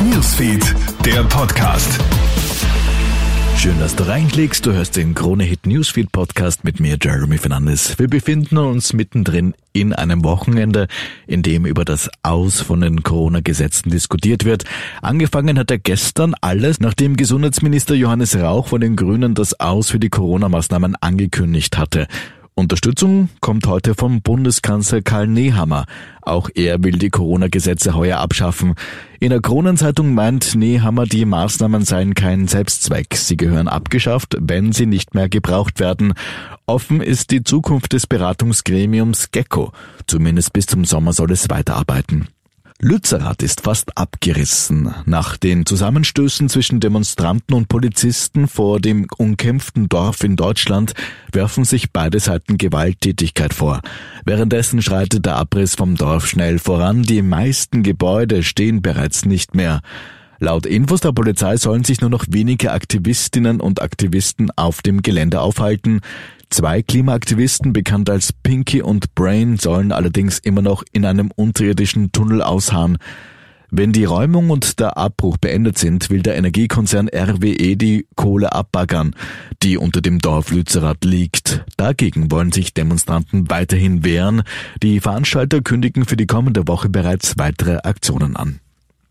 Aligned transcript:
Newsfeed, 0.00 0.74
der 1.04 1.22
Podcast. 1.24 1.98
Schön, 3.56 3.78
dass 3.78 3.94
du 3.94 4.06
reinklickst. 4.06 4.64
Du 4.64 4.72
hörst 4.72 4.96
den 4.96 5.14
Krone 5.14 5.44
Hit 5.44 5.66
Newsfeed 5.66 6.12
Podcast 6.12 6.64
mit 6.64 6.80
mir, 6.80 6.96
Jeremy 7.00 7.38
Fernandes. 7.38 7.98
Wir 7.98 8.08
befinden 8.08 8.56
uns 8.58 8.92
mittendrin 8.92 9.54
in 9.72 9.92
einem 9.92 10.24
Wochenende, 10.24 10.88
in 11.26 11.42
dem 11.42 11.66
über 11.66 11.84
das 11.84 12.10
Aus 12.22 12.60
von 12.60 12.80
den 12.80 13.02
Corona-Gesetzen 13.02 13.90
diskutiert 13.90 14.44
wird. 14.44 14.64
Angefangen 15.02 15.58
hat 15.58 15.70
er 15.70 15.78
gestern 15.78 16.34
alles, 16.40 16.80
nachdem 16.80 17.16
Gesundheitsminister 17.16 17.94
Johannes 17.94 18.36
Rauch 18.36 18.68
von 18.68 18.80
den 18.80 18.96
Grünen 18.96 19.34
das 19.34 19.60
Aus 19.60 19.90
für 19.90 20.00
die 20.00 20.10
Corona-Maßnahmen 20.10 20.96
angekündigt 20.96 21.76
hatte. 21.76 22.06
Unterstützung 22.60 23.30
kommt 23.40 23.66
heute 23.66 23.94
vom 23.94 24.22
Bundeskanzler 24.22 25.00
Karl 25.00 25.26
Nehammer. 25.26 25.86
Auch 26.20 26.50
er 26.54 26.84
will 26.84 26.98
die 26.98 27.10
Corona-Gesetze 27.10 27.94
heuer 27.94 28.18
abschaffen. 28.18 28.74
In 29.18 29.30
der 29.30 29.40
Kronenzeitung 29.40 30.14
meint 30.14 30.54
Nehammer, 30.54 31.06
die 31.06 31.24
Maßnahmen 31.24 31.84
seien 31.84 32.14
kein 32.14 32.46
Selbstzweck. 32.46 33.16
Sie 33.16 33.38
gehören 33.38 33.66
abgeschafft, 33.66 34.36
wenn 34.38 34.72
sie 34.72 34.86
nicht 34.86 35.14
mehr 35.14 35.28
gebraucht 35.28 35.80
werden. 35.80 36.12
Offen 36.66 37.00
ist 37.00 37.30
die 37.30 37.42
Zukunft 37.42 37.94
des 37.94 38.06
Beratungsgremiums 38.06 39.30
Gecko. 39.32 39.72
Zumindest 40.06 40.52
bis 40.52 40.66
zum 40.66 40.84
Sommer 40.84 41.14
soll 41.14 41.32
es 41.32 41.48
weiterarbeiten. 41.48 42.28
Lützerath 42.82 43.42
ist 43.42 43.60
fast 43.60 43.98
abgerissen. 43.98 44.94
Nach 45.04 45.36
den 45.36 45.66
Zusammenstößen 45.66 46.48
zwischen 46.48 46.80
Demonstranten 46.80 47.54
und 47.54 47.68
Polizisten 47.68 48.48
vor 48.48 48.80
dem 48.80 49.06
umkämpften 49.18 49.90
Dorf 49.90 50.24
in 50.24 50.34
Deutschland 50.34 50.94
werfen 51.30 51.64
sich 51.64 51.92
beide 51.92 52.20
Seiten 52.20 52.56
Gewalttätigkeit 52.56 53.52
vor. 53.52 53.82
Währenddessen 54.24 54.80
schreitet 54.80 55.26
der 55.26 55.36
Abriss 55.36 55.74
vom 55.74 55.96
Dorf 55.96 56.26
schnell 56.26 56.58
voran. 56.58 57.02
Die 57.02 57.20
meisten 57.20 57.82
Gebäude 57.82 58.42
stehen 58.42 58.80
bereits 58.80 59.26
nicht 59.26 59.54
mehr. 59.54 59.82
Laut 60.42 60.64
Infos 60.64 61.02
der 61.02 61.12
Polizei 61.12 61.58
sollen 61.58 61.84
sich 61.84 62.00
nur 62.00 62.08
noch 62.08 62.24
wenige 62.30 62.72
Aktivistinnen 62.72 63.60
und 63.60 63.82
Aktivisten 63.82 64.50
auf 64.56 64.80
dem 64.80 65.02
Gelände 65.02 65.42
aufhalten. 65.42 66.00
Zwei 66.48 66.80
Klimaaktivisten, 66.80 67.74
bekannt 67.74 68.08
als 68.08 68.32
Pinky 68.32 68.80
und 68.80 69.14
Brain, 69.14 69.58
sollen 69.58 69.92
allerdings 69.92 70.38
immer 70.38 70.62
noch 70.62 70.82
in 70.92 71.04
einem 71.04 71.30
unterirdischen 71.36 72.10
Tunnel 72.12 72.40
ausharren. 72.40 72.96
Wenn 73.70 73.92
die 73.92 74.06
Räumung 74.06 74.48
und 74.48 74.80
der 74.80 74.96
Abbruch 74.96 75.36
beendet 75.36 75.76
sind, 75.76 76.08
will 76.08 76.22
der 76.22 76.36
Energiekonzern 76.36 77.08
RWE 77.08 77.76
die 77.76 78.06
Kohle 78.16 78.52
abbaggern, 78.52 79.14
die 79.62 79.76
unter 79.76 80.00
dem 80.00 80.20
Dorf 80.20 80.50
Lützerath 80.52 81.04
liegt. 81.04 81.66
Dagegen 81.76 82.30
wollen 82.32 82.50
sich 82.50 82.72
Demonstranten 82.72 83.50
weiterhin 83.50 84.04
wehren. 84.04 84.42
Die 84.82 85.00
Veranstalter 85.00 85.60
kündigen 85.60 86.06
für 86.06 86.16
die 86.16 86.26
kommende 86.26 86.66
Woche 86.66 86.88
bereits 86.88 87.34
weitere 87.36 87.76
Aktionen 87.82 88.36
an. 88.36 88.60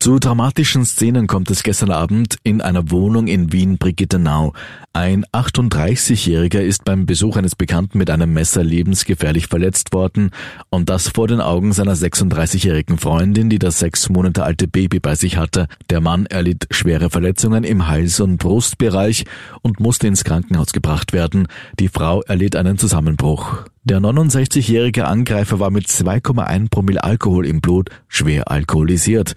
Zu 0.00 0.20
dramatischen 0.20 0.84
Szenen 0.84 1.26
kommt 1.26 1.50
es 1.50 1.64
gestern 1.64 1.90
Abend 1.90 2.36
in 2.44 2.60
einer 2.60 2.92
Wohnung 2.92 3.26
in 3.26 3.52
Wien-Brigittenau. 3.52 4.52
Ein 4.92 5.24
38-Jähriger 5.32 6.60
ist 6.60 6.84
beim 6.84 7.04
Besuch 7.04 7.36
eines 7.36 7.56
Bekannten 7.56 7.98
mit 7.98 8.08
einem 8.08 8.32
Messer 8.32 8.62
lebensgefährlich 8.62 9.48
verletzt 9.48 9.92
worden 9.92 10.30
und 10.70 10.88
das 10.88 11.08
vor 11.08 11.26
den 11.26 11.40
Augen 11.40 11.72
seiner 11.72 11.96
36-jährigen 11.96 12.98
Freundin, 12.98 13.50
die 13.50 13.58
das 13.58 13.80
sechs 13.80 14.08
Monate 14.08 14.44
alte 14.44 14.68
Baby 14.68 15.00
bei 15.00 15.16
sich 15.16 15.36
hatte. 15.36 15.66
Der 15.90 16.00
Mann 16.00 16.26
erlitt 16.26 16.68
schwere 16.70 17.10
Verletzungen 17.10 17.64
im 17.64 17.88
Hals- 17.88 18.20
und 18.20 18.36
Brustbereich 18.36 19.24
und 19.62 19.80
musste 19.80 20.06
ins 20.06 20.22
Krankenhaus 20.22 20.72
gebracht 20.72 21.12
werden. 21.12 21.48
Die 21.80 21.88
Frau 21.88 22.22
erlitt 22.22 22.54
einen 22.54 22.78
Zusammenbruch. 22.78 23.64
Der 23.82 23.98
69-jährige 23.98 25.06
Angreifer 25.06 25.58
war 25.58 25.70
mit 25.70 25.86
2,1 25.86 26.68
Promille 26.70 27.02
Alkohol 27.02 27.46
im 27.46 27.60
Blut 27.60 27.90
schwer 28.06 28.50
alkoholisiert. 28.50 29.34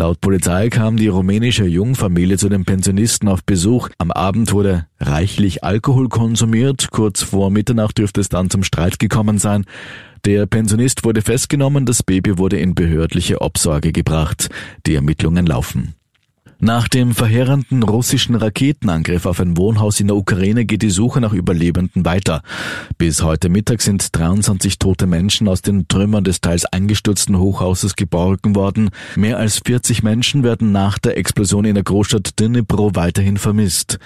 Laut 0.00 0.22
Polizei 0.22 0.70
kam 0.70 0.96
die 0.96 1.08
rumänische 1.08 1.66
Jungfamilie 1.66 2.38
zu 2.38 2.48
den 2.48 2.64
Pensionisten 2.64 3.28
auf 3.28 3.44
Besuch. 3.44 3.90
Am 3.98 4.10
Abend 4.10 4.50
wurde 4.50 4.86
reichlich 4.98 5.62
Alkohol 5.62 6.08
konsumiert. 6.08 6.90
Kurz 6.90 7.22
vor 7.22 7.50
Mitternacht 7.50 7.98
dürfte 7.98 8.22
es 8.22 8.30
dann 8.30 8.48
zum 8.48 8.62
Streit 8.62 8.98
gekommen 8.98 9.36
sein. 9.36 9.66
Der 10.24 10.46
Pensionist 10.46 11.04
wurde 11.04 11.20
festgenommen, 11.20 11.84
das 11.84 12.02
Baby 12.02 12.38
wurde 12.38 12.58
in 12.58 12.74
behördliche 12.74 13.42
Obsorge 13.42 13.92
gebracht. 13.92 14.48
Die 14.86 14.94
Ermittlungen 14.94 15.44
laufen. 15.44 15.94
Nach 16.62 16.88
dem 16.88 17.14
verheerenden 17.14 17.82
russischen 17.82 18.34
Raketenangriff 18.34 19.24
auf 19.24 19.40
ein 19.40 19.56
Wohnhaus 19.56 19.98
in 19.98 20.08
der 20.08 20.16
Ukraine 20.16 20.66
geht 20.66 20.82
die 20.82 20.90
Suche 20.90 21.18
nach 21.22 21.32
Überlebenden 21.32 22.04
weiter. 22.04 22.42
Bis 22.98 23.22
heute 23.22 23.48
Mittag 23.48 23.80
sind 23.80 24.14
23 24.14 24.78
tote 24.78 25.06
Menschen 25.06 25.48
aus 25.48 25.62
den 25.62 25.88
Trümmern 25.88 26.22
des 26.22 26.42
teils 26.42 26.66
eingestürzten 26.66 27.38
Hochhauses 27.38 27.96
geborgen 27.96 28.54
worden. 28.54 28.90
Mehr 29.16 29.38
als 29.38 29.62
40 29.64 30.02
Menschen 30.02 30.42
werden 30.42 30.70
nach 30.70 30.98
der 30.98 31.16
Explosion 31.16 31.64
in 31.64 31.76
der 31.76 31.84
Großstadt 31.84 32.38
Dnipro 32.38 32.94
weiterhin 32.94 33.38
vermisst. 33.38 33.98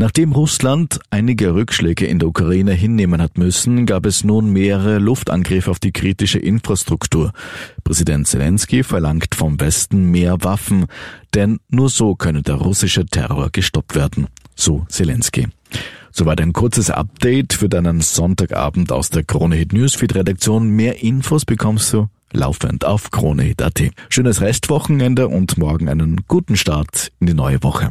Nachdem 0.00 0.30
Russland 0.30 1.00
einige 1.10 1.54
Rückschläge 1.54 2.06
in 2.06 2.20
der 2.20 2.28
Ukraine 2.28 2.72
hinnehmen 2.72 3.20
hat 3.20 3.36
müssen, 3.36 3.84
gab 3.84 4.06
es 4.06 4.22
nun 4.22 4.52
mehrere 4.52 5.00
Luftangriffe 5.00 5.72
auf 5.72 5.80
die 5.80 5.90
kritische 5.90 6.38
Infrastruktur. 6.38 7.32
Präsident 7.82 8.28
Zelensky 8.28 8.84
verlangt 8.84 9.34
vom 9.34 9.58
Westen 9.58 10.12
mehr 10.12 10.36
Waffen, 10.44 10.86
denn 11.34 11.58
nur 11.68 11.90
so 11.90 12.14
könne 12.14 12.42
der 12.42 12.54
russische 12.54 13.06
Terror 13.06 13.50
gestoppt 13.50 13.96
werden. 13.96 14.28
So 14.54 14.86
Zelensky. 14.88 15.48
Soweit 16.12 16.40
ein 16.40 16.52
kurzes 16.52 16.90
Update 16.90 17.52
für 17.52 17.68
deinen 17.68 18.00
Sonntagabend 18.00 18.92
aus 18.92 19.10
der 19.10 19.24
Krone 19.24 19.56
Hit 19.56 19.72
Newsfeed 19.72 20.14
Redaktion. 20.14 20.68
Mehr 20.70 21.02
Infos 21.02 21.44
bekommst 21.44 21.92
du 21.92 22.08
laufend 22.32 22.84
auf 22.84 23.10
KroneHit.at. 23.10 23.90
Schönes 24.10 24.42
Restwochenende 24.42 25.26
und 25.26 25.58
morgen 25.58 25.88
einen 25.88 26.20
guten 26.28 26.56
Start 26.56 27.10
in 27.18 27.26
die 27.26 27.34
neue 27.34 27.60
Woche. 27.64 27.90